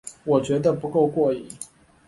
[0.23, 1.47] 我觉得不够过瘾